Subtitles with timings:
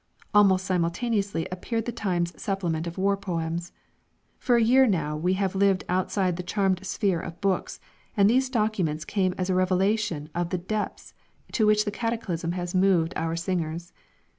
[0.33, 3.71] Almost simultaneously appeared the Times supplement of war poems.
[4.39, 7.79] For a year now we have lived outside the charmed sphere of books,
[8.17, 11.13] and these documents came as a revelation of the depths
[11.51, 13.93] to which the cataclysm has moved our singers.